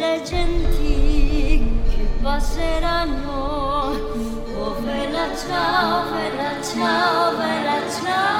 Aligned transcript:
le 0.00 0.22
genti 0.24 1.62
che 1.90 2.08
passeranno. 2.22 3.92
Oh, 4.56 4.74
bella 4.80 5.36
ciao, 5.36 6.10
bella 6.10 6.62
ciao, 6.62 7.36
bella 7.36 7.78
ciao. 7.90 8.39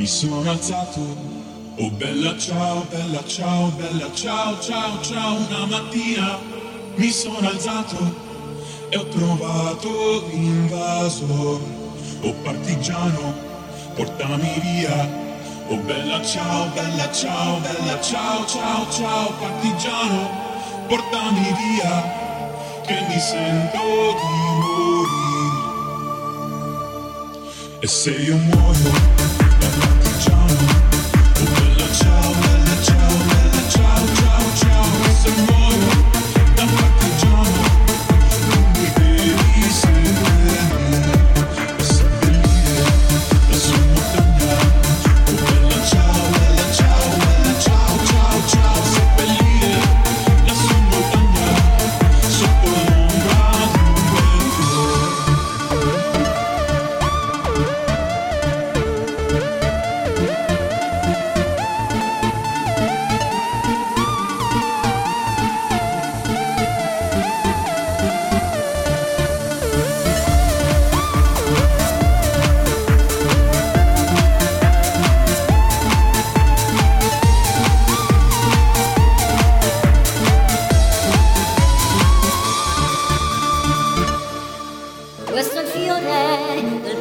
Mi 0.00 0.06
sono 0.06 0.48
alzato. 0.50 1.00
Oh 1.76 1.90
bella 1.90 2.34
ciao, 2.38 2.86
bella 2.88 3.22
ciao, 3.26 3.68
bella 3.76 4.10
ciao, 4.14 4.58
ciao, 4.58 4.98
ciao. 5.02 5.36
Una 5.36 5.66
mattina 5.66 6.38
mi 6.94 7.10
sono 7.10 7.46
alzato 7.46 7.98
e 8.88 8.96
ho 8.96 9.06
trovato 9.08 10.24
l'invasor. 10.30 11.60
Oh 12.22 12.32
partigiano, 12.42 13.34
portami 13.94 14.60
via. 14.62 15.06
Oh 15.68 15.76
bella 15.76 16.22
ciao, 16.24 16.68
bella 16.68 17.12
ciao, 17.12 17.58
bella 17.58 18.00
ciao, 18.00 18.46
ciao, 18.46 18.90
ciao. 18.90 19.32
Partigiano, 19.38 20.30
portami 20.88 21.54
via. 21.60 22.18
Che 22.86 23.04
mi 23.06 23.20
sento 23.20 23.78
di 24.18 24.32
morire. 24.60 25.18
E 27.80 27.86
se 27.86 28.10
io 28.12 28.36
muoio 28.36 29.49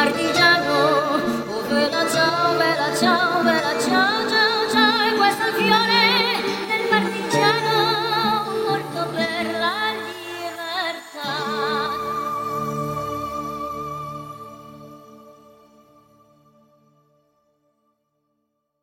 partigiano, 0.00 1.20
oh 1.46 1.62
bella 1.68 2.08
ciao, 2.08 2.56
bella 2.56 2.96
ciao, 2.96 3.42
bella 3.42 3.69